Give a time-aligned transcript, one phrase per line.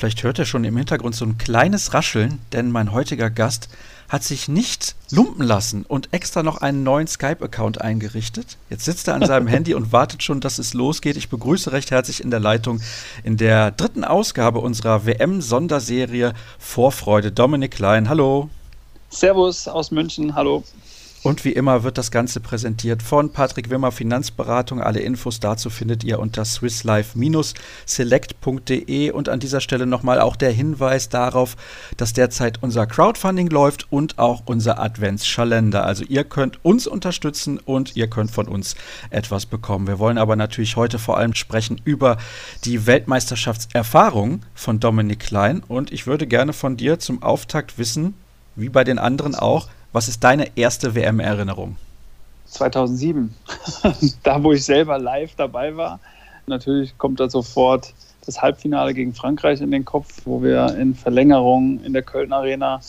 [0.00, 3.68] Vielleicht hört er schon im Hintergrund so ein kleines Rascheln, denn mein heutiger Gast
[4.08, 8.56] hat sich nicht lumpen lassen und extra noch einen neuen Skype-Account eingerichtet.
[8.70, 11.18] Jetzt sitzt er an seinem Handy und wartet schon, dass es losgeht.
[11.18, 12.80] Ich begrüße recht herzlich in der Leitung
[13.24, 18.08] in der dritten Ausgabe unserer WM-Sonderserie Vorfreude Dominik Klein.
[18.08, 18.48] Hallo.
[19.10, 20.34] Servus aus München.
[20.34, 20.64] Hallo.
[21.22, 24.80] Und wie immer wird das Ganze präsentiert von Patrick Wimmer Finanzberatung.
[24.80, 29.10] Alle Infos dazu findet ihr unter swisslife-select.de.
[29.10, 31.58] Und an dieser Stelle nochmal auch der Hinweis darauf,
[31.98, 35.84] dass derzeit unser Crowdfunding läuft und auch unser Adventsschalender.
[35.84, 38.74] Also ihr könnt uns unterstützen und ihr könnt von uns
[39.10, 39.88] etwas bekommen.
[39.88, 42.16] Wir wollen aber natürlich heute vor allem sprechen über
[42.64, 45.62] die Weltmeisterschaftserfahrung von Dominik Klein.
[45.68, 48.14] Und ich würde gerne von dir zum Auftakt wissen,
[48.56, 51.76] wie bei den anderen auch, was ist deine erste WM-Erinnerung?
[52.46, 53.34] 2007,
[54.22, 56.00] da wo ich selber live dabei war.
[56.46, 57.92] Natürlich kommt da sofort
[58.26, 62.80] das Halbfinale gegen Frankreich in den Kopf, wo wir in Verlängerung in der Köln Arena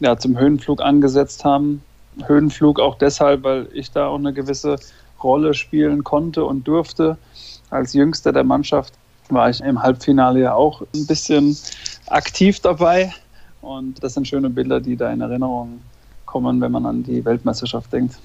[0.00, 1.82] ja, zum Höhenflug angesetzt haben.
[2.26, 4.76] Höhenflug auch deshalb, weil ich da auch eine gewisse
[5.22, 7.16] Rolle spielen konnte und durfte.
[7.70, 8.94] Als Jüngster der Mannschaft
[9.28, 11.56] war ich im Halbfinale ja auch ein bisschen
[12.06, 13.12] aktiv dabei.
[13.60, 15.80] Und das sind schöne Bilder, die da in Erinnerung
[16.26, 18.18] kommen, wenn man an die Weltmeisterschaft denkt.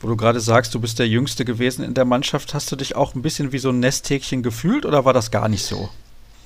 [0.00, 2.96] Wo du gerade sagst, du bist der Jüngste gewesen in der Mannschaft, hast du dich
[2.96, 5.88] auch ein bisschen wie so ein Nesthäkchen gefühlt oder war das gar nicht so?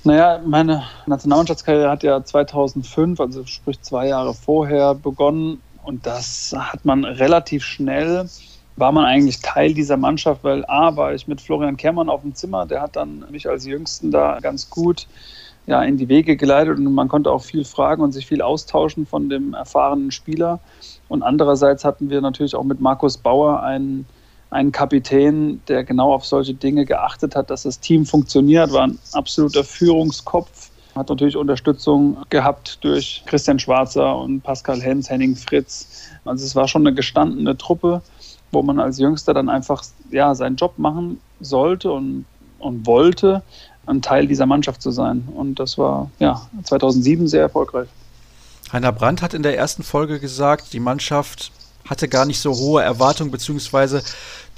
[0.03, 6.85] Naja, meine Nationalmannschaftskarriere hat ja 2005, also sprich zwei Jahre vorher, begonnen und das hat
[6.85, 8.27] man relativ schnell,
[8.77, 12.33] war man eigentlich Teil dieser Mannschaft, weil A, war ich mit Florian Kermann auf dem
[12.33, 15.07] Zimmer, der hat dann mich als Jüngsten da ganz gut
[15.67, 19.05] ja, in die Wege geleitet und man konnte auch viel fragen und sich viel austauschen
[19.05, 20.59] von dem erfahrenen Spieler.
[21.07, 24.05] Und andererseits hatten wir natürlich auch mit Markus Bauer einen,
[24.49, 28.99] einen Kapitän, der genau auf solche Dinge geachtet hat, dass das Team funktioniert, war ein
[29.13, 36.09] absoluter Führungskopf, hat natürlich Unterstützung gehabt durch Christian Schwarzer und Pascal Hens, Henning Fritz.
[36.25, 38.01] Also es war schon eine gestandene Truppe,
[38.51, 42.25] wo man als Jüngster dann einfach ja, seinen Job machen sollte und,
[42.59, 43.41] und wollte
[43.85, 45.27] ein Teil dieser Mannschaft zu sein.
[45.35, 47.87] Und das war ja 2007 sehr erfolgreich.
[48.71, 51.51] Heiner Brandt hat in der ersten Folge gesagt, die Mannschaft
[51.89, 54.03] hatte gar nicht so hohe Erwartungen, beziehungsweise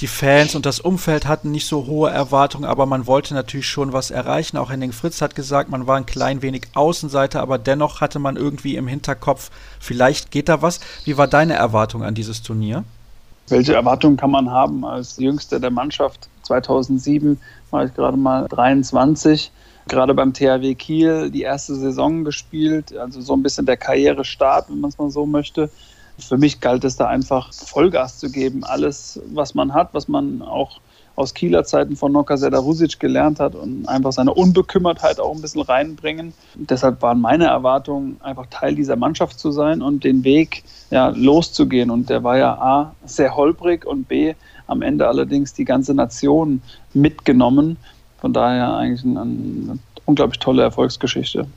[0.01, 3.93] die Fans und das Umfeld hatten nicht so hohe Erwartungen, aber man wollte natürlich schon
[3.93, 4.57] was erreichen.
[4.57, 8.35] Auch Henning Fritz hat gesagt, man war ein klein wenig Außenseiter, aber dennoch hatte man
[8.35, 10.79] irgendwie im Hinterkopf, vielleicht geht da was.
[11.05, 12.83] Wie war deine Erwartung an dieses Turnier?
[13.47, 16.29] Welche Erwartungen kann man haben als Jüngster der Mannschaft?
[16.43, 17.39] 2007
[17.71, 19.51] war ich gerade mal 23,
[19.87, 24.79] gerade beim THW Kiel die erste Saison gespielt, also so ein bisschen der Karrierestart, wenn
[24.79, 25.69] man es mal so möchte.
[26.19, 30.41] Für mich galt es da einfach Vollgas zu geben, alles, was man hat, was man
[30.41, 30.79] auch
[31.15, 35.61] aus Kieler Zeiten von Noka Sedarusic gelernt hat und einfach seine Unbekümmertheit auch ein bisschen
[35.61, 36.33] reinbringen.
[36.55, 41.91] deshalb waren meine Erwartungen, einfach Teil dieser Mannschaft zu sein und den Weg ja, loszugehen.
[41.91, 44.33] Und der war ja A, sehr holprig und B,
[44.73, 46.61] am Ende allerdings die ganze Nation
[46.93, 47.77] mitgenommen.
[48.19, 51.47] Von daher eigentlich eine, eine unglaublich tolle Erfolgsgeschichte.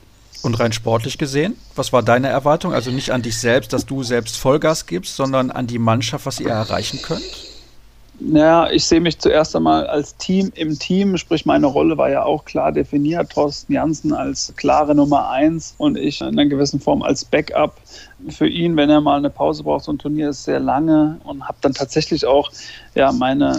[0.43, 2.73] Und rein sportlich gesehen, was war deine Erwartung?
[2.73, 6.39] Also nicht an dich selbst, dass du selbst Vollgas gibst, sondern an die Mannschaft, was
[6.39, 7.46] ihr erreichen könnt?
[8.19, 12.23] Naja, ich sehe mich zuerst einmal als Team im Team, sprich meine Rolle war ja
[12.25, 13.31] auch klar definiert.
[13.31, 17.77] Thorsten Janssen als klare Nummer eins und ich in einer gewissen Form als Backup
[18.31, 19.85] für ihn, wenn er mal eine Pause braucht.
[19.85, 22.51] So ein Turnier ist sehr lange und habe dann tatsächlich auch
[22.95, 23.59] ja, meine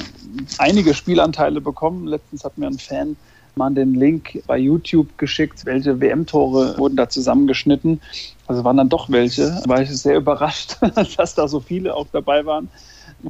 [0.57, 2.07] einige Spielanteile bekommen.
[2.07, 3.15] Letztens hat mir ein Fan
[3.57, 8.01] mal den Link bei YouTube geschickt, welche WM-Tore wurden da zusammengeschnitten.
[8.47, 9.61] Also waren dann doch welche.
[9.65, 10.77] War ich sehr überrascht,
[11.17, 12.69] dass da so viele auch dabei waren.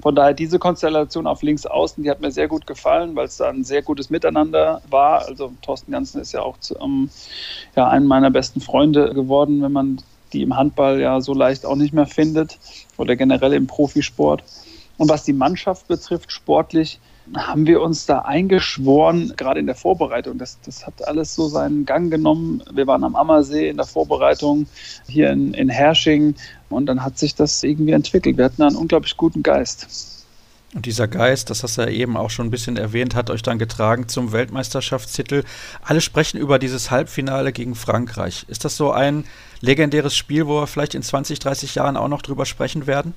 [0.02, 3.38] Von daher diese Konstellation auf links außen, die hat mir sehr gut gefallen, weil es
[3.38, 5.26] da ein sehr gutes Miteinander war.
[5.26, 7.10] Also Thorsten Janssen ist ja auch zu, um,
[7.76, 10.02] ja, einen meiner besten Freunde geworden, wenn man
[10.34, 12.60] die im Handball ja so leicht auch nicht mehr findet
[12.98, 14.44] oder generell im Profisport.
[14.98, 17.00] Und was die Mannschaft betrifft, sportlich,
[17.36, 20.38] haben wir uns da eingeschworen, gerade in der Vorbereitung.
[20.38, 22.64] Das, das hat alles so seinen Gang genommen.
[22.72, 24.68] Wir waren am Ammersee in der Vorbereitung
[25.08, 26.36] hier in, in Hersching
[26.70, 28.38] und dann hat sich das irgendwie entwickelt.
[28.38, 30.16] Wir hatten einen unglaublich guten Geist.
[30.74, 33.42] Und dieser Geist, das hast du ja eben auch schon ein bisschen erwähnt, hat euch
[33.42, 35.44] dann getragen zum Weltmeisterschaftstitel.
[35.82, 38.46] Alle sprechen über dieses Halbfinale gegen Frankreich.
[38.50, 39.24] Ist das so ein
[39.62, 43.14] legendäres Spiel, wo wir vielleicht in 20, 30 Jahren auch noch drüber sprechen werden?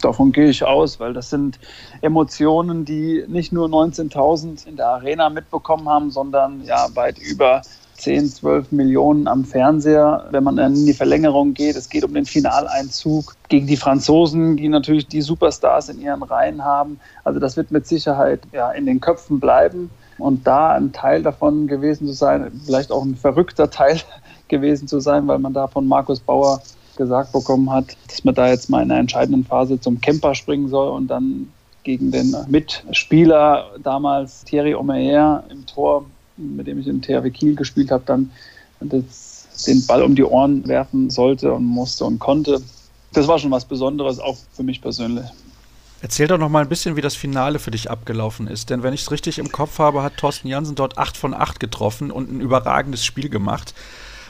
[0.00, 1.58] Davon gehe ich aus, weil das sind
[2.00, 7.62] Emotionen, die nicht nur 19.000 in der Arena mitbekommen haben, sondern ja weit über
[7.96, 11.76] 10, 12 Millionen am Fernseher, wenn man in die Verlängerung geht.
[11.76, 16.64] Es geht um den Finaleinzug gegen die Franzosen, die natürlich die Superstars in ihren Reihen
[16.64, 17.00] haben.
[17.22, 19.90] Also das wird mit Sicherheit ja, in den Köpfen bleiben.
[20.18, 24.00] Und da ein Teil davon gewesen zu sein, vielleicht auch ein verrückter Teil
[24.48, 26.62] gewesen zu sein, weil man da von Markus Bauer
[26.96, 30.68] gesagt bekommen hat, dass man da jetzt mal in einer entscheidenden Phase zum Camper springen
[30.68, 31.52] soll und dann
[31.82, 36.06] gegen den Mitspieler damals Thierry Omeyer im Tor,
[36.36, 38.30] mit dem ich in THW Kiel gespielt habe, dann
[38.80, 42.60] das, den Ball um die Ohren werfen sollte und musste und konnte.
[43.12, 45.26] Das war schon was Besonderes, auch für mich persönlich.
[46.04, 48.68] Erzähl doch noch mal ein bisschen, wie das Finale für dich abgelaufen ist.
[48.68, 51.60] Denn wenn ich es richtig im Kopf habe, hat Thorsten Jansen dort 8 von 8
[51.60, 53.72] getroffen und ein überragendes Spiel gemacht.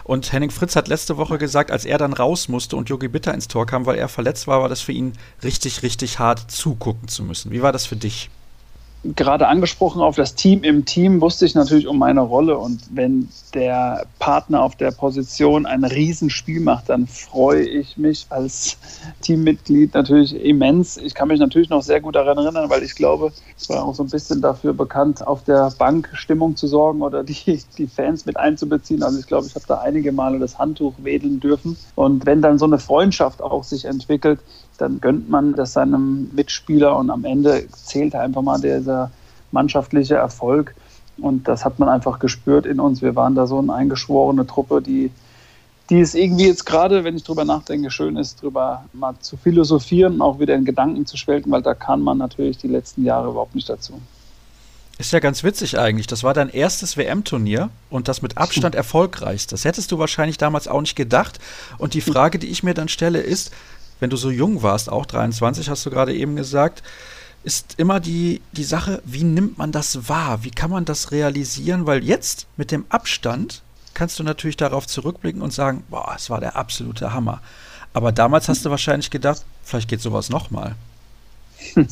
[0.04, 3.32] Und Henning Fritz hat letzte Woche gesagt, als er dann raus musste und Jogi Bitter
[3.32, 7.08] ins Tor kam, weil er verletzt war, war das für ihn richtig, richtig hart zugucken
[7.08, 7.50] zu müssen.
[7.50, 8.30] Wie war das für dich?
[9.04, 12.56] Gerade angesprochen auf das Team im Team, wusste ich natürlich um meine Rolle.
[12.56, 18.78] Und wenn der Partner auf der Position ein Riesenspiel macht, dann freue ich mich als
[19.20, 20.96] Teammitglied natürlich immens.
[20.96, 23.94] Ich kann mich natürlich noch sehr gut daran erinnern, weil ich glaube, es war auch
[23.94, 28.24] so ein bisschen dafür bekannt, auf der Bank Stimmung zu sorgen oder die, die Fans
[28.26, 29.02] mit einzubeziehen.
[29.02, 31.76] Also ich glaube, ich habe da einige Male das Handtuch wedeln dürfen.
[31.94, 34.40] Und wenn dann so eine Freundschaft auch sich entwickelt,
[34.78, 39.10] dann gönnt man das seinem Mitspieler und am Ende zählt einfach mal dieser
[39.52, 40.74] mannschaftliche Erfolg.
[41.16, 43.00] Und das hat man einfach gespürt in uns.
[43.00, 45.10] Wir waren da so eine eingeschworene Truppe, die,
[45.90, 50.20] die es irgendwie jetzt gerade, wenn ich drüber nachdenke, schön ist, drüber mal zu philosophieren,
[50.20, 53.54] auch wieder in Gedanken zu schwelgen, weil da kann man natürlich die letzten Jahre überhaupt
[53.54, 54.00] nicht dazu.
[54.96, 56.06] Ist ja ganz witzig eigentlich.
[56.06, 59.50] Das war dein erstes WM-Turnier und das mit Abstand erfolgreichst.
[59.52, 61.38] Das hättest du wahrscheinlich damals auch nicht gedacht.
[61.78, 63.52] Und die Frage, die ich mir dann stelle, ist,
[64.00, 66.82] wenn du so jung warst, auch 23 hast du gerade eben gesagt,
[67.44, 70.44] ist immer die, die Sache, wie nimmt man das wahr?
[70.44, 71.86] Wie kann man das realisieren?
[71.86, 73.62] Weil jetzt mit dem Abstand
[73.92, 77.40] kannst du natürlich darauf zurückblicken und sagen, boah, es war der absolute Hammer.
[77.92, 80.74] Aber damals hast du wahrscheinlich gedacht, vielleicht geht sowas nochmal.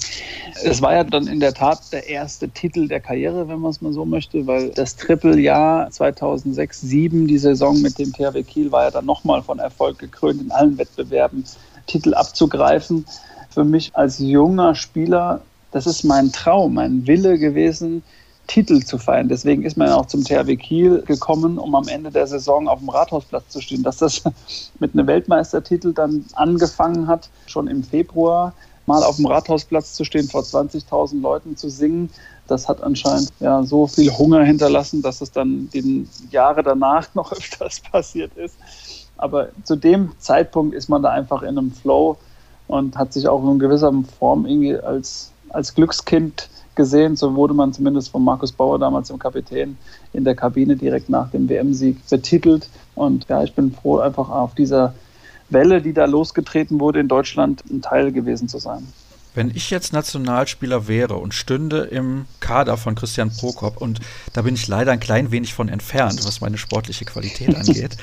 [0.64, 3.80] Es war ja dann in der Tat der erste Titel der Karriere, wenn man es
[3.80, 8.90] mal so möchte, weil das Trippeljahr 2006-2007, die Saison mit dem THW Kiel, war ja
[8.90, 11.44] dann nochmal von Erfolg gekrönt in allen Wettbewerben.
[11.86, 13.06] Titel abzugreifen.
[13.50, 15.42] Für mich als junger Spieler,
[15.72, 18.02] das ist mein Traum, mein Wille gewesen,
[18.46, 19.28] Titel zu feiern.
[19.28, 22.88] Deswegen ist man auch zum THW Kiel gekommen, um am Ende der Saison auf dem
[22.88, 23.82] Rathausplatz zu stehen.
[23.82, 24.22] Dass das
[24.78, 28.52] mit einem Weltmeistertitel dann angefangen hat, schon im Februar
[28.86, 32.10] mal auf dem Rathausplatz zu stehen, vor 20.000 Leuten zu singen,
[32.48, 37.32] das hat anscheinend ja so viel Hunger hinterlassen, dass es dann die Jahre danach noch
[37.32, 38.56] öfters passiert ist.
[39.22, 42.18] Aber zu dem Zeitpunkt ist man da einfach in einem Flow
[42.66, 47.14] und hat sich auch in gewisser Form irgendwie als, als Glückskind gesehen.
[47.14, 49.78] So wurde man zumindest von Markus Bauer damals im Kapitän
[50.12, 52.68] in der Kabine direkt nach dem WM-Sieg betitelt.
[52.96, 54.92] Und ja, ich bin froh, einfach auf dieser
[55.50, 58.88] Welle, die da losgetreten wurde in Deutschland, ein Teil gewesen zu sein.
[59.34, 64.00] Wenn ich jetzt Nationalspieler wäre und stünde im Kader von Christian Prokop, und
[64.32, 67.96] da bin ich leider ein klein wenig von entfernt, was meine sportliche Qualität angeht,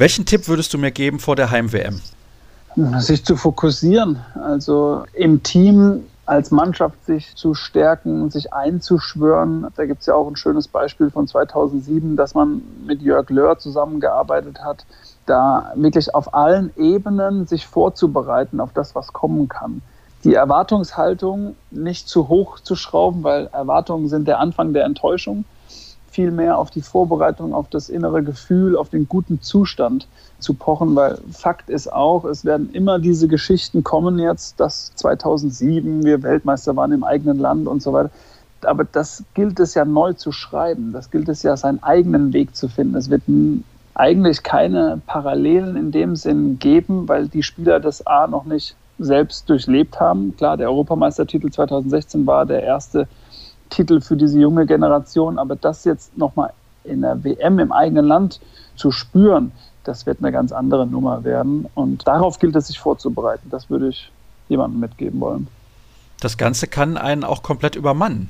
[0.00, 2.00] welchen Tipp würdest du mir geben vor der Heim-WM?
[3.00, 9.66] Sich zu fokussieren, also im Team als Mannschaft sich zu stärken, sich einzuschwören.
[9.76, 13.58] Da gibt es ja auch ein schönes Beispiel von 2007, dass man mit Jörg Löhr
[13.58, 14.86] zusammengearbeitet hat,
[15.26, 19.82] da wirklich auf allen Ebenen sich vorzubereiten auf das, was kommen kann.
[20.22, 25.44] Die Erwartungshaltung nicht zu hoch zu schrauben, weil Erwartungen sind der Anfang der Enttäuschung
[26.10, 30.06] viel mehr auf die Vorbereitung, auf das innere Gefühl, auf den guten Zustand
[30.38, 36.04] zu pochen, weil Fakt ist auch, es werden immer diese Geschichten kommen jetzt, dass 2007
[36.04, 38.10] wir Weltmeister waren im eigenen Land und so weiter.
[38.62, 40.92] Aber das gilt es ja neu zu schreiben.
[40.92, 42.94] Das gilt es ja, seinen eigenen Weg zu finden.
[42.96, 43.22] Es wird
[43.94, 49.48] eigentlich keine Parallelen in dem Sinn geben, weil die Spieler das A noch nicht selbst
[49.48, 50.36] durchlebt haben.
[50.36, 53.08] Klar, der Europameistertitel 2016 war der erste
[53.70, 55.38] Titel für diese junge Generation.
[55.38, 56.52] Aber das jetzt nochmal
[56.84, 58.40] in der WM im eigenen Land
[58.76, 59.52] zu spüren,
[59.84, 61.66] das wird eine ganz andere Nummer werden.
[61.74, 63.48] Und darauf gilt es sich vorzubereiten.
[63.50, 64.10] Das würde ich
[64.48, 65.48] jemandem mitgeben wollen.
[66.20, 68.28] Das Ganze kann einen auch komplett übermannen.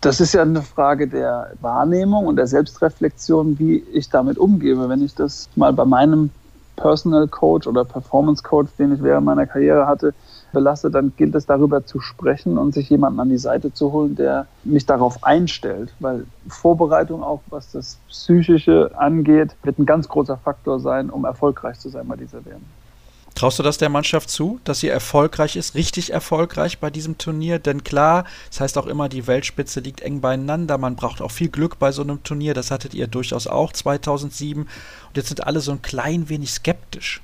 [0.00, 4.88] Das ist ja eine Frage der Wahrnehmung und der Selbstreflexion, wie ich damit umgehe.
[4.88, 6.30] Wenn ich das mal bei meinem
[6.74, 10.12] Personal Coach oder Performance Coach, den ich während meiner Karriere hatte,
[10.52, 14.14] belastet, dann gilt es darüber zu sprechen und sich jemanden an die Seite zu holen,
[14.14, 15.92] der mich darauf einstellt.
[16.00, 21.78] Weil Vorbereitung auch, was das Psychische angeht, wird ein ganz großer Faktor sein, um erfolgreich
[21.78, 22.62] zu sein bei dieser WM.
[23.34, 27.58] Traust du das der Mannschaft zu, dass sie erfolgreich ist, richtig erfolgreich bei diesem Turnier?
[27.58, 30.76] Denn klar, das heißt auch immer, die Weltspitze liegt eng beieinander.
[30.76, 32.54] Man braucht auch viel Glück bei so einem Turnier.
[32.54, 34.62] Das hattet ihr durchaus auch 2007.
[34.62, 34.68] Und
[35.16, 37.22] jetzt sind alle so ein klein wenig skeptisch.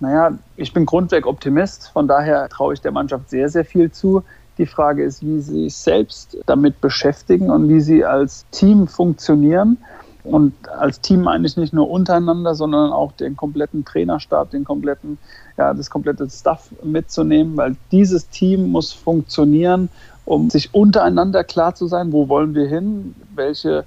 [0.00, 4.22] Naja, ich bin grundweg Optimist, von daher traue ich der Mannschaft sehr, sehr viel zu.
[4.56, 9.78] Die Frage ist, wie sie sich selbst damit beschäftigen und wie sie als Team funktionieren.
[10.24, 15.18] Und als Team meine ich nicht nur untereinander, sondern auch den kompletten Trainerstab, den kompletten,
[15.56, 19.88] ja, das komplette Staff mitzunehmen, weil dieses Team muss funktionieren,
[20.24, 23.84] um sich untereinander klar zu sein, wo wollen wir hin, welche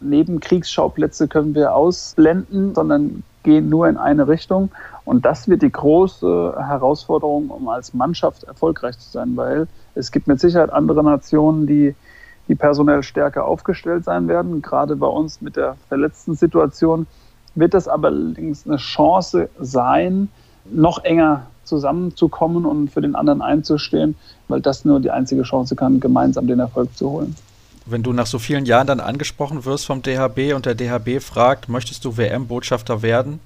[0.00, 4.70] Nebenkriegsschauplätze können wir ausblenden, sondern gehen nur in eine Richtung.
[5.04, 10.26] Und das wird die große Herausforderung, um als Mannschaft erfolgreich zu sein, weil es gibt
[10.26, 11.94] mit Sicherheit andere Nationen, die,
[12.48, 14.60] die personell stärker aufgestellt sein werden.
[14.60, 17.06] Gerade bei uns mit der verletzten Situation
[17.54, 20.28] wird das allerdings eine Chance sein,
[20.64, 24.16] noch enger zusammenzukommen und für den anderen einzustehen,
[24.48, 27.36] weil das nur die einzige Chance kann, gemeinsam den Erfolg zu holen.
[27.86, 31.68] Wenn du nach so vielen Jahren dann angesprochen wirst vom DHB und der DHB fragt,
[31.68, 33.40] möchtest du WM-Botschafter werden,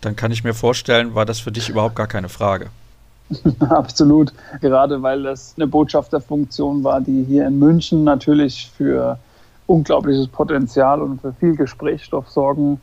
[0.00, 2.70] dann kann ich mir vorstellen, war das für dich überhaupt gar keine Frage.
[3.60, 9.18] Absolut, gerade weil das eine Botschafterfunktion war, die hier in München natürlich für
[9.66, 12.80] unglaubliches Potenzial und für viel Gesprächsstoff sorgen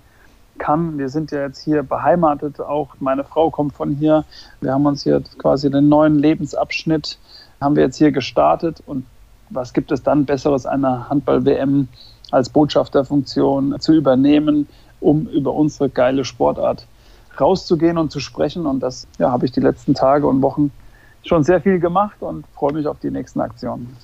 [0.57, 0.97] kann.
[0.97, 4.25] Wir sind ja jetzt hier beheimatet, auch meine Frau kommt von hier.
[4.61, 7.17] Wir haben uns hier quasi den neuen Lebensabschnitt,
[7.59, 9.05] haben wir jetzt hier gestartet und
[9.53, 11.87] was gibt es dann Besseres, eine Handball-WM
[12.31, 14.67] als Botschafterfunktion zu übernehmen,
[14.99, 16.87] um über unsere geile Sportart
[17.39, 18.65] rauszugehen und zu sprechen.
[18.65, 20.71] Und das ja, habe ich die letzten Tage und Wochen
[21.25, 23.95] schon sehr viel gemacht und freue mich auf die nächsten Aktionen.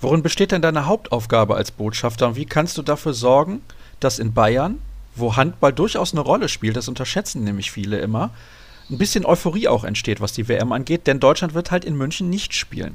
[0.00, 3.60] Worin besteht denn deine Hauptaufgabe als Botschafter und wie kannst du dafür sorgen,
[4.00, 4.78] dass in Bayern,
[5.14, 8.30] wo Handball durchaus eine Rolle spielt, das unterschätzen nämlich viele immer,
[8.90, 12.30] ein bisschen Euphorie auch entsteht, was die WM angeht, denn Deutschland wird halt in München
[12.30, 12.94] nicht spielen.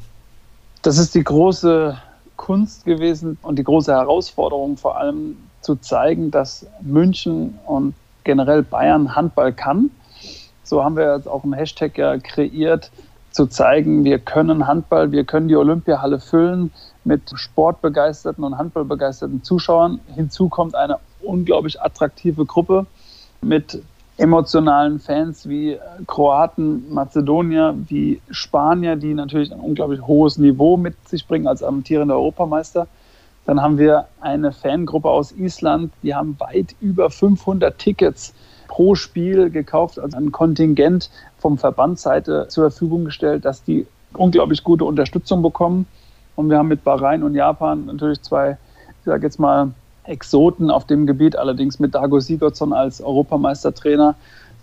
[0.85, 1.97] Das ist die große
[2.35, 9.15] Kunst gewesen und die große Herausforderung vor allem zu zeigen, dass München und generell Bayern
[9.15, 9.89] Handball kann.
[10.63, 12.91] So haben wir jetzt auch einen Hashtag ja kreiert,
[13.31, 16.71] zu zeigen, wir können Handball, wir können die Olympiahalle füllen
[17.03, 19.99] mit sportbegeisterten und handballbegeisterten Zuschauern.
[20.13, 22.85] Hinzu kommt eine unglaublich attraktive Gruppe
[23.41, 23.81] mit
[24.17, 31.27] emotionalen Fans wie Kroaten, Mazedonier, wie Spanier, die natürlich ein unglaublich hohes Niveau mit sich
[31.27, 32.87] bringen als amtierender Europameister.
[33.45, 38.33] Dann haben wir eine Fangruppe aus Island, die haben weit über 500 Tickets
[38.67, 44.85] pro Spiel gekauft, also ein Kontingent vom Verbandsseite zur Verfügung gestellt, dass die unglaublich gute
[44.85, 45.85] Unterstützung bekommen.
[46.35, 48.57] Und wir haben mit Bahrain und Japan natürlich zwei,
[48.99, 49.71] ich sage jetzt mal,
[50.07, 54.15] Exoten auf dem Gebiet, allerdings mit Dago Sigurdsson als Europameistertrainer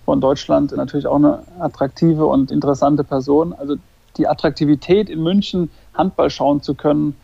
[0.04, 3.52] von Deutschland natürlich auch eine attraktive und interessante Person.
[3.52, 3.76] Also
[4.16, 7.16] die Attraktivität in München Handball schauen zu können,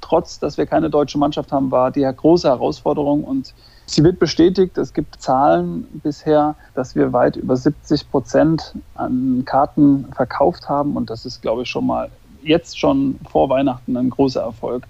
[0.00, 3.52] trotz dass wir keine deutsche Mannschaft haben, war die große Herausforderung und
[3.86, 4.78] sie wird bestätigt.
[4.78, 11.10] Es gibt Zahlen bisher, dass wir weit über 70 Prozent an Karten verkauft haben und
[11.10, 12.10] das ist, glaube ich, schon mal
[12.42, 14.86] jetzt schon vor Weihnachten ein großer Erfolg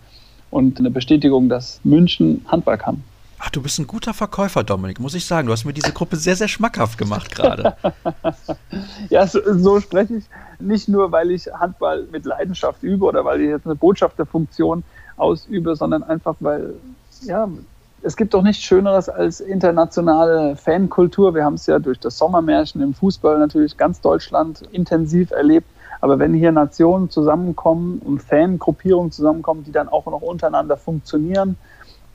[0.51, 3.03] und eine Bestätigung, dass München Handball kann.
[3.43, 5.47] Ach, du bist ein guter Verkäufer, Dominik, muss ich sagen.
[5.47, 7.75] Du hast mir diese Gruppe sehr, sehr schmackhaft gemacht gerade.
[9.09, 10.25] ja, so, so, spreche ich
[10.59, 14.85] nicht nur, weil ich Handball mit Leidenschaft übe oder weil ich jetzt eine Botschafterfunktion
[15.17, 16.75] ausübe, sondern einfach, weil,
[17.23, 17.49] ja,
[18.03, 21.35] es gibt doch nichts Schöneres als internationale Fankultur.
[21.35, 25.67] Wir haben es ja durch das Sommermärchen im Fußball natürlich ganz Deutschland intensiv erlebt.
[26.01, 31.57] Aber wenn hier Nationen zusammenkommen und Fangruppierungen zusammenkommen, die dann auch noch untereinander funktionieren,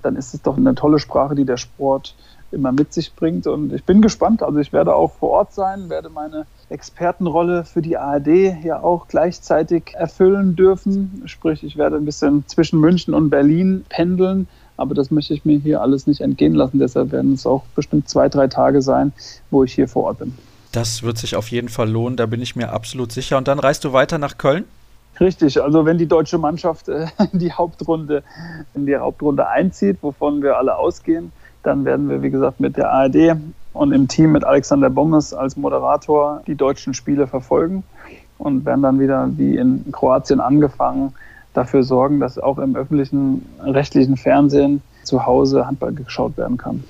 [0.02, 2.16] dann ist es doch eine tolle Sprache, die der Sport
[2.52, 3.48] immer mit sich bringt.
[3.48, 4.42] Und ich bin gespannt.
[4.42, 9.08] Also ich werde auch vor Ort sein, werde meine Expertenrolle für die ARD ja auch
[9.08, 11.24] gleichzeitig erfüllen dürfen.
[11.26, 14.48] Sprich, ich werde ein bisschen zwischen München und Berlin pendeln.
[14.78, 16.80] Aber das möchte ich mir hier alles nicht entgehen lassen.
[16.80, 19.14] Deshalb werden es auch bestimmt zwei, drei Tage sein,
[19.50, 20.34] wo ich hier vor Ort bin.
[20.76, 23.38] Das wird sich auf jeden Fall lohnen, da bin ich mir absolut sicher.
[23.38, 24.66] Und dann reist du weiter nach Köln?
[25.22, 28.24] Richtig, also wenn die deutsche Mannschaft äh, in die Hauptrunde,
[28.74, 31.32] in die Hauptrunde einzieht, wovon wir alle ausgehen,
[31.64, 33.38] dann werden wir, wie gesagt, mit der ARD
[33.72, 37.84] und im Team mit Alexander Bommes als Moderator die deutschen Spiele verfolgen
[38.38, 41.14] und werden dann wieder wie in Kroatien angefangen
[41.54, 46.84] dafür sorgen, dass auch im öffentlichen rechtlichen Fernsehen zu Hause Handball geschaut werden kann.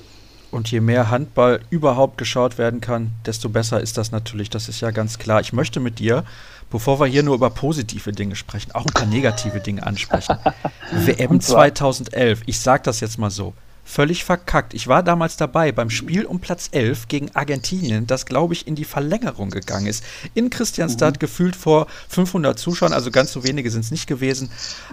[0.55, 4.49] Und je mehr Handball überhaupt geschaut werden kann, desto besser ist das natürlich.
[4.49, 5.41] Das ist ja ganz klar.
[5.41, 6.23] Ich möchte mit dir,
[6.71, 10.37] bevor wir hier nur über positive Dinge sprechen, auch ein paar negative Dinge ansprechen.
[10.93, 14.73] WM 2011, ich sage das jetzt mal so, völlig verkackt.
[14.73, 18.75] Ich war damals dabei beim Spiel um Platz 11 gegen Argentinien, das glaube ich in
[18.75, 20.05] die Verlängerung gegangen ist.
[20.35, 21.19] In Christianstadt mhm.
[21.19, 24.49] gefühlt vor 500 Zuschauern, also ganz so wenige sind es nicht gewesen.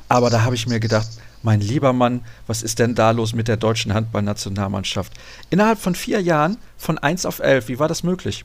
[0.09, 1.07] Aber da habe ich mir gedacht,
[1.43, 5.13] mein lieber Mann, was ist denn da los mit der deutschen Handballnationalmannschaft?
[5.51, 8.45] Innerhalb von vier Jahren von 1 auf 11, wie war das möglich?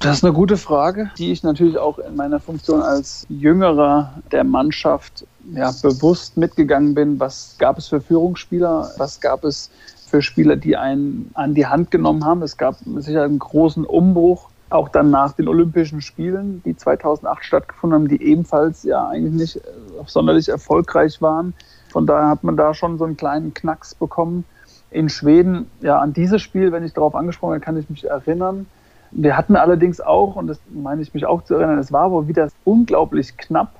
[0.00, 4.44] Das ist eine gute Frage, die ich natürlich auch in meiner Funktion als Jüngerer der
[4.44, 7.20] Mannschaft ja, bewusst mitgegangen bin.
[7.20, 8.92] Was gab es für Führungsspieler?
[8.96, 9.70] Was gab es
[10.06, 12.40] für Spieler, die einen an die Hand genommen haben?
[12.40, 17.98] Es gab sicher einen großen Umbruch, auch dann nach den Olympischen Spielen, die 2008 stattgefunden
[17.98, 19.60] haben, die ebenfalls ja eigentlich nicht
[20.06, 21.52] sonderlich erfolgreich waren.
[21.90, 24.44] Von daher hat man da schon so einen kleinen Knacks bekommen.
[24.90, 28.66] In Schweden, ja, an dieses Spiel, wenn ich darauf angesprochen habe, kann ich mich erinnern.
[29.12, 32.28] Wir hatten allerdings auch, und das meine ich mich auch zu erinnern, es war wohl
[32.28, 33.72] wieder unglaublich knapp,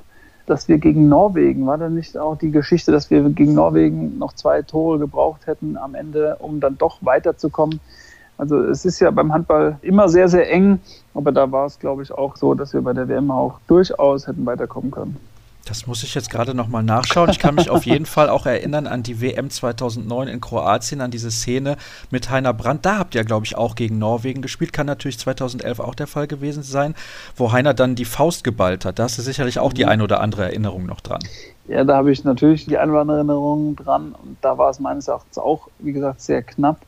[0.47, 4.33] dass wir gegen Norwegen, war da nicht auch die Geschichte, dass wir gegen Norwegen noch
[4.33, 7.79] zwei Tore gebraucht hätten am Ende, um dann doch weiterzukommen?
[8.39, 10.81] Also es ist ja beim Handball immer sehr, sehr eng,
[11.15, 14.27] aber da war es, glaube ich, auch so, dass wir bei der WM auch durchaus
[14.27, 15.17] hätten weiterkommen können.
[15.71, 17.31] Das muss ich jetzt gerade nochmal nachschauen.
[17.31, 21.13] Ich kann mich auf jeden Fall auch erinnern an die WM 2009 in Kroatien, an
[21.13, 21.77] diese Szene
[22.11, 22.85] mit Heiner Brandt.
[22.85, 24.73] Da habt ihr, glaube ich, auch gegen Norwegen gespielt.
[24.73, 26.97] Kann natürlich 2011 auch der Fall gewesen sein,
[27.37, 28.99] wo Heiner dann die Faust geballt hat.
[28.99, 29.91] Da hast du sicherlich auch die mhm.
[29.91, 31.21] ein oder andere Erinnerung noch dran.
[31.69, 34.17] Ja, da habe ich natürlich die ein oder andere Erinnerung dran.
[34.21, 36.81] Und da war es meines Erachtens auch, wie gesagt, sehr knapp.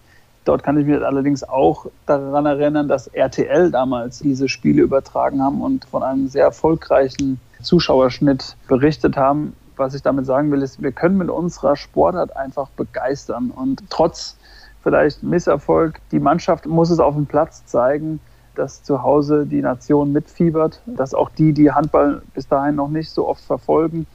[0.44, 5.62] Dort kann ich mich allerdings auch daran erinnern, dass RTL damals diese Spiele übertragen haben
[5.62, 9.54] und von einem sehr erfolgreichen Zuschauerschnitt berichtet haben.
[9.76, 14.36] Was ich damit sagen will, ist, wir können mit unserer Sportart einfach begeistern und trotz
[14.82, 18.20] vielleicht Misserfolg, die Mannschaft muss es auf dem Platz zeigen,
[18.54, 23.10] dass zu Hause die Nation mitfiebert, dass auch die, die Handball bis dahin noch nicht
[23.10, 24.06] so oft verfolgen,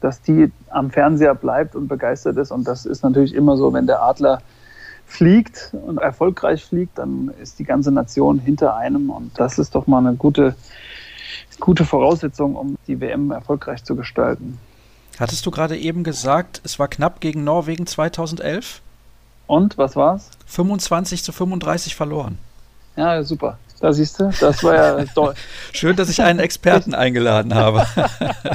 [0.00, 2.52] dass die am Fernseher bleibt und begeistert ist.
[2.52, 4.40] Und das ist natürlich immer so, wenn der Adler
[5.06, 9.10] fliegt und erfolgreich fliegt, dann ist die ganze Nation hinter einem.
[9.10, 10.54] Und das ist doch mal eine gute
[11.58, 14.58] gute Voraussetzung, um die WM erfolgreich zu gestalten.
[15.18, 18.80] Hattest du gerade eben gesagt, es war knapp gegen Norwegen 2011?
[19.46, 20.30] Und was war's?
[20.46, 22.38] 25 zu 35 verloren.
[22.96, 23.58] Ja, super.
[23.80, 25.34] Da siehst du, das war ja toll.
[25.72, 27.86] Schön, dass ich einen Experten eingeladen habe.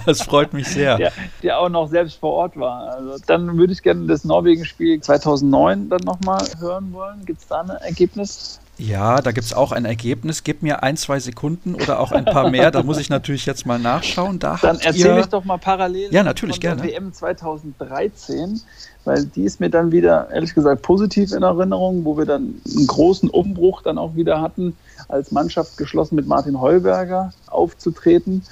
[0.05, 0.97] Das freut mich sehr.
[0.97, 2.95] Der, der, auch noch selbst vor Ort war.
[2.95, 7.25] Also dann würde ich gerne das Norwegen-Spiel 2009 dann nochmal hören wollen.
[7.25, 8.59] Gibt es da ein Ergebnis?
[8.77, 10.43] Ja, da gibt es auch ein Ergebnis.
[10.43, 12.71] Gib mir ein, zwei Sekunden oder auch ein paar mehr.
[12.71, 14.39] Da muss ich natürlich jetzt mal nachschauen.
[14.39, 16.91] Da Dann erzähle ich doch mal parallel ja, natürlich, von der gerne.
[16.91, 18.59] WM 2013,
[19.05, 22.87] weil die ist mir dann wieder, ehrlich gesagt, positiv in Erinnerung, wo wir dann einen
[22.87, 24.75] großen Umbruch dann auch wieder hatten,
[25.07, 28.43] als Mannschaft geschlossen mit Martin Heuberger aufzutreten.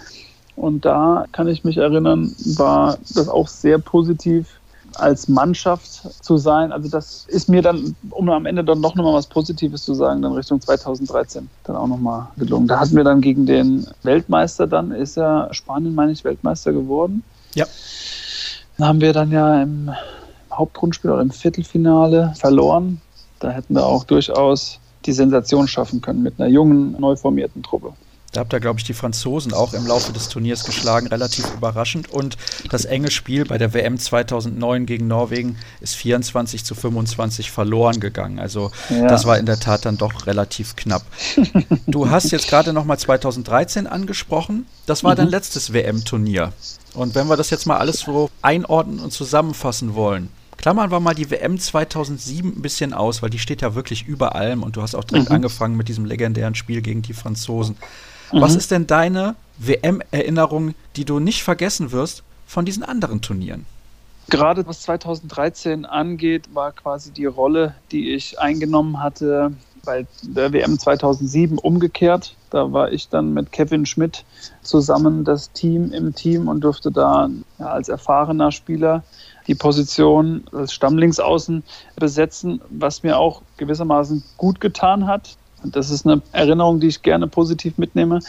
[0.56, 4.48] Und da kann ich mich erinnern, war das auch sehr positiv
[4.96, 6.72] als Mannschaft zu sein.
[6.72, 10.22] Also das ist mir dann, um am Ende dann doch nochmal was Positives zu sagen,
[10.22, 12.68] dann Richtung 2013 dann auch nochmal gelungen.
[12.68, 17.24] Da hatten wir dann gegen den Weltmeister dann, ist ja Spanien, meine ich, Weltmeister geworden.
[17.56, 17.66] Ja.
[18.78, 19.92] Da haben wir dann ja im
[20.52, 23.02] Hauptrundspiel oder im Viertelfinale verloren.
[23.40, 27.94] Da hätten wir auch durchaus die Sensation schaffen können mit einer jungen, neu formierten Truppe.
[28.34, 32.10] Da habt ihr, glaube ich, die Franzosen auch im Laufe des Turniers geschlagen, relativ überraschend.
[32.10, 32.36] Und
[32.72, 38.39] das enge Spiel bei der WM 2009 gegen Norwegen ist 24 zu 25 verloren gegangen.
[38.39, 39.08] Also ja.
[39.08, 41.04] das war in der Tat dann doch relativ knapp.
[41.86, 44.65] du hast jetzt gerade noch mal 2013 angesprochen.
[44.88, 45.17] Das war mhm.
[45.17, 46.54] dein letztes WM-Turnier.
[46.96, 51.13] Und wenn wir das jetzt mal alles so einordnen und zusammenfassen wollen, klammern wir mal
[51.13, 54.82] die WM 2007 ein bisschen aus, weil die steht ja wirklich über allem und du
[54.82, 55.36] hast auch direkt mhm.
[55.36, 57.76] angefangen mit diesem legendären Spiel gegen die Franzosen.
[58.34, 58.41] Mhm.
[58.41, 63.65] Was ist denn deine WM-Erinnerung, die du nicht vergessen wirst von diesen anderen Turnieren?
[64.30, 69.52] Gerade was 2013 angeht, war quasi die Rolle, die ich eingenommen hatte
[69.86, 72.36] bei der WM 2007 umgekehrt.
[72.50, 74.24] Da war ich dann mit Kevin Schmidt
[74.62, 79.04] zusammen das Team im Team und durfte da ja, als erfahrener Spieler
[79.48, 81.63] die Position als Stammlinksaußen
[81.98, 85.38] besetzen, was mir auch gewissermaßen gut getan hat.
[85.71, 88.19] Das ist eine Erinnerung, die ich gerne positiv mitnehme.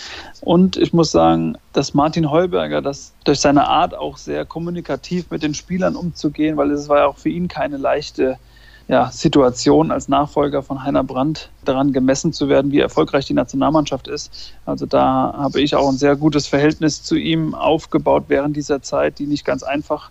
[0.40, 5.42] Und ich muss sagen, dass Martin Heuberger das durch seine Art auch sehr kommunikativ mit
[5.42, 8.38] den Spielern umzugehen, weil es war ja auch für ihn keine leichte
[8.86, 14.08] ja, Situation als Nachfolger von Heiner Brandt daran gemessen zu werden, wie erfolgreich die Nationalmannschaft
[14.08, 14.52] ist.
[14.66, 19.18] Also da habe ich auch ein sehr gutes Verhältnis zu ihm aufgebaut während dieser Zeit,
[19.18, 20.10] die nicht ganz einfach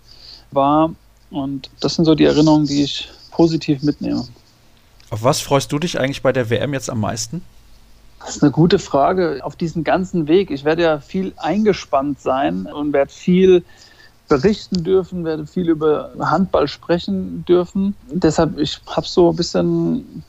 [0.51, 0.91] war.
[1.29, 4.25] Und das sind so die Erinnerungen, die ich positiv mitnehme.
[5.13, 7.43] Auf was freust du dich eigentlich bei der WM jetzt am meisten?
[8.19, 9.41] Das ist eine gute Frage.
[9.43, 10.49] Auf diesen ganzen Weg.
[10.49, 13.63] Ich werde ja viel eingespannt sein und werde viel
[14.28, 17.95] berichten dürfen, werde viel über Handball sprechen dürfen.
[18.12, 20.23] Deshalb, ich habe so ein bisschen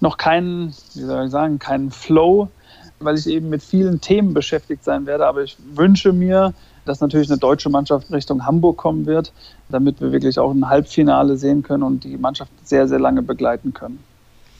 [0.00, 2.50] noch keinen, wie soll ich sagen, keinen Flow,
[2.98, 5.26] weil ich eben mit vielen Themen beschäftigt sein werde.
[5.26, 6.52] Aber ich wünsche mir,
[6.84, 9.32] dass natürlich eine deutsche Mannschaft Richtung Hamburg kommen wird,
[9.70, 13.72] damit wir wirklich auch ein Halbfinale sehen können und die Mannschaft sehr, sehr lange begleiten
[13.72, 14.04] können.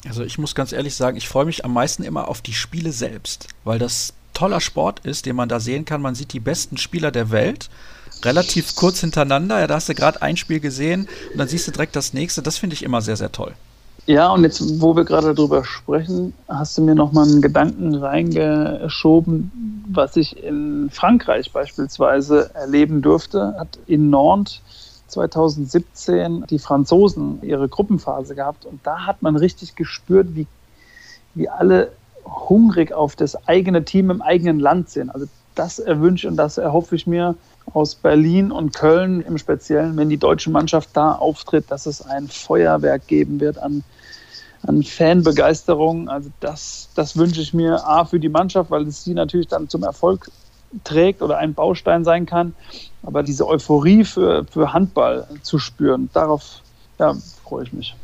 [0.06, 2.92] Also ich muss ganz ehrlich sagen, ich freue mich am meisten immer auf die Spiele
[2.92, 6.00] selbst, weil das toller Sport ist, den man da sehen kann.
[6.00, 7.68] Man sieht die besten Spieler der Welt
[8.22, 9.60] relativ kurz hintereinander.
[9.60, 12.42] Ja, da hast du gerade ein Spiel gesehen und dann siehst du direkt das nächste.
[12.42, 13.54] Das finde ich immer sehr, sehr toll.
[14.06, 19.84] Ja, und jetzt, wo wir gerade darüber sprechen, hast du mir nochmal einen Gedanken reingeschoben,
[19.88, 23.54] was ich in Frankreich beispielsweise erleben durfte.
[23.58, 24.62] Hat in Nantes
[25.10, 30.46] 2017 die Franzosen ihre Gruppenphase gehabt und da hat man richtig gespürt, wie,
[31.34, 31.92] wie alle
[32.24, 35.10] hungrig auf das eigene Team im eigenen Land sind.
[35.10, 37.34] Also das erwünsche und das erhoffe ich mir
[37.72, 42.28] aus Berlin und Köln im Speziellen, wenn die deutsche Mannschaft da auftritt, dass es ein
[42.28, 43.84] Feuerwerk geben wird an,
[44.62, 46.08] an Fanbegeisterung.
[46.08, 49.68] Also das, das wünsche ich mir A für die Mannschaft, weil es sie natürlich dann
[49.68, 50.30] zum Erfolg
[50.84, 52.54] trägt oder ein Baustein sein kann.
[53.02, 56.60] Aber diese Euphorie für, für Handball zu spüren, darauf
[56.98, 57.94] ja, freue ich mich.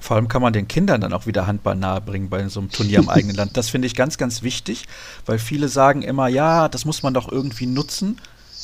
[0.00, 2.98] Vor allem kann man den Kindern dann auch wieder Handball nahebringen bei so einem Turnier
[2.98, 3.56] im eigenen Land.
[3.56, 4.84] Das finde ich ganz, ganz wichtig,
[5.24, 8.20] weil viele sagen immer, ja, das muss man doch irgendwie nutzen.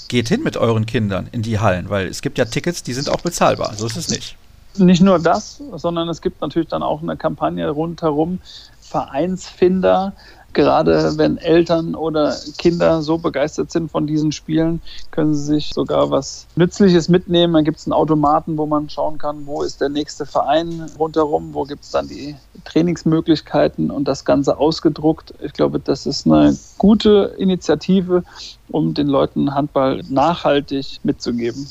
[0.09, 3.09] Geht hin mit euren Kindern in die Hallen, weil es gibt ja Tickets, die sind
[3.09, 3.73] auch bezahlbar.
[3.75, 4.37] So ist es nicht.
[4.77, 8.41] Nicht nur das, sondern es gibt natürlich dann auch eine Kampagne rundherum,
[8.81, 10.13] Vereinsfinder,
[10.53, 16.11] Gerade wenn Eltern oder Kinder so begeistert sind von diesen Spielen, können sie sich sogar
[16.11, 17.55] was Nützliches mitnehmen.
[17.55, 21.55] Dann gibt es einen Automaten, wo man schauen kann, wo ist der nächste Verein rundherum,
[21.55, 22.35] wo gibt es dann die
[22.65, 25.35] Trainingsmöglichkeiten und das Ganze ausgedruckt.
[25.41, 28.25] Ich glaube, das ist eine gute Initiative,
[28.69, 31.67] um den Leuten Handball nachhaltig mitzugeben.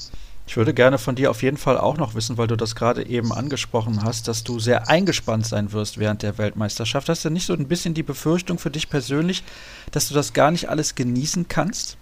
[0.49, 3.05] Ich würde gerne von dir auf jeden Fall auch noch wissen, weil du das gerade
[3.05, 7.07] eben angesprochen hast, dass du sehr eingespannt sein wirst während der Weltmeisterschaft.
[7.07, 9.43] Hast du nicht so ein bisschen die Befürchtung für dich persönlich,
[9.91, 11.97] dass du das gar nicht alles genießen kannst?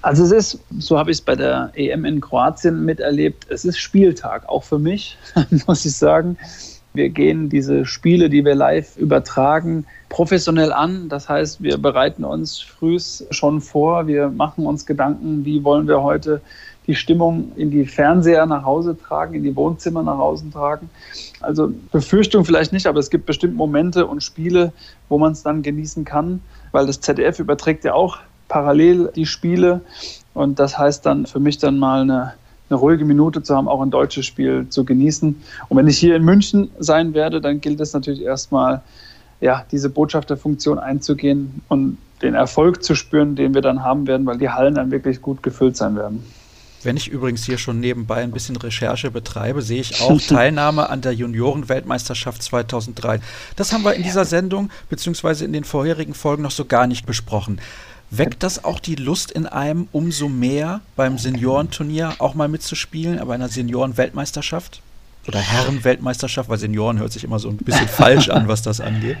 [0.00, 3.78] Also es ist, so habe ich es bei der EM in Kroatien miterlebt, es ist
[3.78, 5.18] Spieltag, auch für mich,
[5.66, 6.38] muss ich sagen.
[6.94, 11.10] Wir gehen diese Spiele, die wir live übertragen, professionell an.
[11.10, 16.02] Das heißt, wir bereiten uns frühs schon vor, wir machen uns Gedanken, wie wollen wir
[16.02, 16.40] heute
[16.86, 20.90] die Stimmung in die Fernseher nach Hause tragen, in die Wohnzimmer nach Hause tragen.
[21.40, 24.72] Also Befürchtung vielleicht nicht, aber es gibt bestimmt Momente und Spiele,
[25.08, 26.40] wo man es dann genießen kann,
[26.72, 28.18] weil das ZDF überträgt ja auch
[28.48, 29.80] parallel die Spiele
[30.34, 32.34] und das heißt dann für mich dann mal eine,
[32.68, 35.42] eine ruhige Minute zu haben, auch ein deutsches Spiel zu genießen.
[35.68, 38.82] Und wenn ich hier in München sein werde, dann gilt es natürlich erstmal,
[39.40, 44.38] ja, diese Botschafterfunktion einzugehen und den Erfolg zu spüren, den wir dann haben werden, weil
[44.38, 46.22] die Hallen dann wirklich gut gefüllt sein werden.
[46.84, 51.00] Wenn ich übrigens hier schon nebenbei ein bisschen Recherche betreibe, sehe ich auch Teilnahme an
[51.00, 53.20] der Junioren-Weltmeisterschaft 2003.
[53.56, 57.06] Das haben wir in dieser Sendung beziehungsweise in den vorherigen Folgen noch so gar nicht
[57.06, 57.60] besprochen.
[58.10, 63.34] Weckt das auch die Lust in einem umso mehr beim Seniorenturnier auch mal mitzuspielen, aber
[63.34, 64.82] einer Senioren-Weltmeisterschaft?
[65.28, 69.18] Oder Herren-Weltmeisterschaft, weil Senioren hört sich immer so ein bisschen falsch an, was das angeht.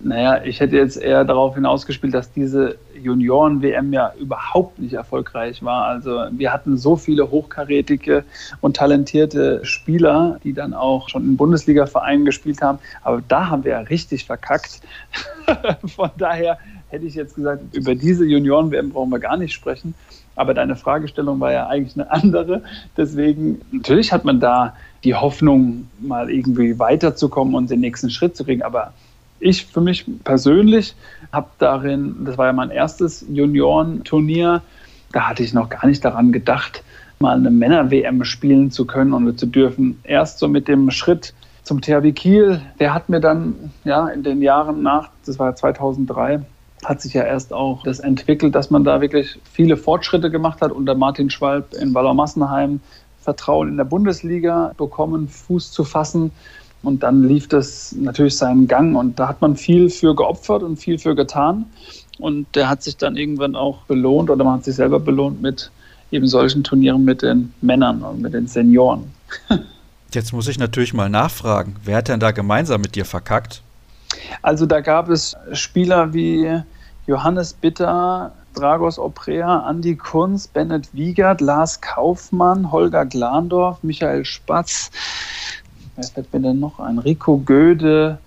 [0.00, 5.86] Naja, ich hätte jetzt eher darauf hinausgespielt, dass diese Junioren-WM ja überhaupt nicht erfolgreich war.
[5.86, 8.24] Also wir hatten so viele hochkarätige
[8.60, 12.78] und talentierte Spieler, die dann auch schon in Bundesliga-Vereinen gespielt haben.
[13.02, 14.80] Aber da haben wir ja richtig verkackt.
[15.86, 19.94] Von daher hätte ich jetzt gesagt, über diese Junioren-WM brauchen wir gar nicht sprechen.
[20.36, 22.62] Aber deine Fragestellung war ja eigentlich eine andere.
[22.96, 28.44] Deswegen, natürlich hat man da die Hoffnung, mal irgendwie weiterzukommen und den nächsten Schritt zu
[28.44, 28.62] kriegen.
[28.62, 28.92] Aber
[29.40, 30.94] ich für mich persönlich
[31.32, 34.62] habe darin, das war ja mein erstes Juniorenturnier,
[35.12, 36.82] da hatte ich noch gar nicht daran gedacht,
[37.18, 40.00] mal eine Männer-WM spielen zu können und zu dürfen.
[40.04, 44.42] Erst so mit dem Schritt zum THW Kiel, der hat mir dann ja in den
[44.42, 46.42] Jahren nach, das war 2003,
[46.84, 50.72] hat sich ja erst auch das entwickelt, dass man da wirklich viele Fortschritte gemacht hat
[50.72, 52.80] unter Martin Schwalb in Wallermassenheim,
[53.22, 56.30] Vertrauen in der Bundesliga bekommen, Fuß zu fassen
[56.84, 60.76] und dann lief das natürlich seinen Gang und da hat man viel für geopfert und
[60.76, 61.66] viel für getan.
[62.18, 65.70] Und der hat sich dann irgendwann auch belohnt oder man hat sich selber belohnt mit
[66.12, 69.12] eben solchen Turnieren mit den Männern und mit den Senioren.
[70.12, 73.62] Jetzt muss ich natürlich mal nachfragen, wer hat denn da gemeinsam mit dir verkackt?
[74.42, 76.60] Also da gab es Spieler wie
[77.06, 84.92] Johannes Bitter, Dragos Oprea, Andi Kunz, Bennett Wiegert, Lars Kaufmann, Holger Glandorf, Michael Spatz,
[85.96, 86.98] wer fällt mir denn noch ein?
[86.98, 88.18] Rico Göde,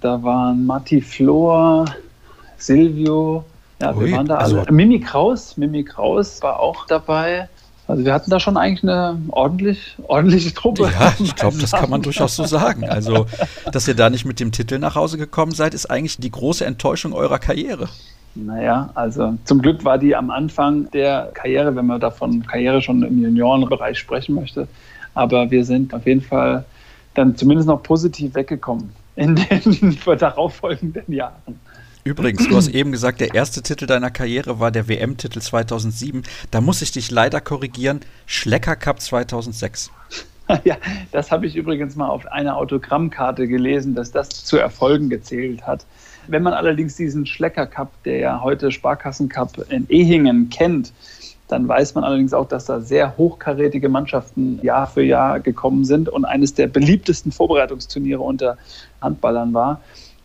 [0.00, 1.86] da waren Matti Flor,
[2.56, 3.44] Silvio,
[3.80, 4.60] ja, Ui, wir waren da alle.
[4.60, 7.48] Also Mimi Kraus, Mimi Kraus war auch dabei.
[7.86, 10.90] Also wir hatten da schon eigentlich eine ordentlich, ordentliche Truppe.
[10.92, 12.88] Ja, ich glaube, das kann man durchaus so sagen.
[12.88, 13.26] Also,
[13.72, 16.66] dass ihr da nicht mit dem Titel nach Hause gekommen seid, ist eigentlich die große
[16.66, 17.88] Enttäuschung eurer Karriere.
[18.34, 23.02] Naja, also zum Glück war die am Anfang der Karriere, wenn man davon Karriere schon
[23.02, 24.68] im Juniorenbereich sprechen möchte.
[25.14, 26.64] Aber wir sind auf jeden Fall
[27.18, 28.90] dann zumindest noch positiv weggekommen.
[29.16, 31.58] in den darauffolgenden Jahren.
[32.04, 36.22] Übrigens, du hast eben gesagt, der erste Titel deiner Karriere war der WM-Titel 2007.
[36.50, 38.00] Da muss ich dich leider korrigieren.
[38.26, 39.90] Schlecker Cup 2006.
[40.64, 40.78] Ja,
[41.12, 45.84] das habe ich übrigens mal auf einer Autogrammkarte gelesen, dass das zu Erfolgen gezählt hat.
[46.26, 50.94] Wenn man allerdings diesen Schlecker Cup, der ja heute Sparkassen Cup in Ehingen kennt,
[51.48, 56.08] dann weiß man allerdings auch, dass da sehr hochkarätige Mannschaften Jahr für Jahr gekommen sind
[56.08, 58.58] und eines der beliebtesten Vorbereitungsturniere unter
[59.00, 59.80] Handballern war.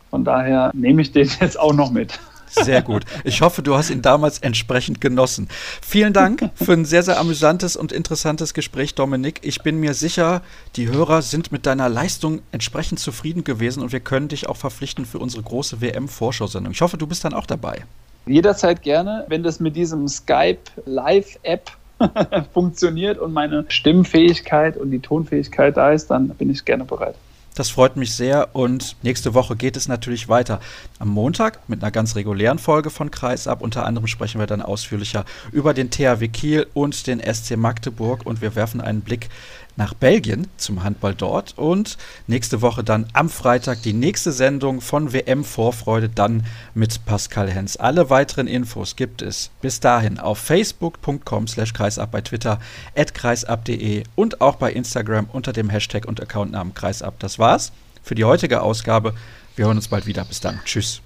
[0.10, 2.20] Von daher nehme ich den jetzt auch noch mit.
[2.62, 3.06] Sehr gut.
[3.24, 5.48] Ich hoffe, du hast ihn damals entsprechend genossen.
[5.82, 9.40] Vielen Dank für ein sehr, sehr amüsantes und interessantes Gespräch, Dominik.
[9.42, 10.44] Ich bin mir sicher,
[10.76, 15.06] die Hörer sind mit deiner Leistung entsprechend zufrieden gewesen und wir können dich auch verpflichten
[15.06, 16.74] für unsere große WM-Vorschau-Sendung.
[16.74, 17.86] Ich hoffe, du bist dann auch dabei.
[18.26, 21.72] Jederzeit gerne, wenn das mit diesem Skype Live-App
[22.54, 27.16] funktioniert und meine Stimmfähigkeit und die Tonfähigkeit da ist, dann bin ich gerne bereit.
[27.56, 30.60] Das freut mich sehr und nächste Woche geht es natürlich weiter.
[30.98, 33.62] Am Montag mit einer ganz regulären Folge von Kreisab.
[33.62, 38.42] Unter anderem sprechen wir dann ausführlicher über den THW Kiel und den SC Magdeburg und
[38.42, 39.30] wir werfen einen Blick
[39.76, 45.14] nach Belgien zum Handball dort und nächste Woche dann am Freitag die nächste Sendung von
[45.14, 47.78] WM Vorfreude dann mit Pascal Hens.
[47.78, 52.60] Alle weiteren Infos gibt es bis dahin auf facebook.com slash kreisab, bei Twitter
[52.96, 57.20] at kreisab.de und auch bei Instagram unter dem Hashtag und Accountnamen kreisab.
[57.20, 57.72] Das war's
[58.04, 59.14] für die heutige Ausgabe.
[59.56, 60.26] Wir hören uns bald wieder.
[60.26, 60.60] Bis dann.
[60.66, 61.02] Tschüss.